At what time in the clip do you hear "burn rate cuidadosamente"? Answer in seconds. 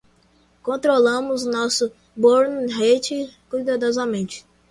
2.17-4.43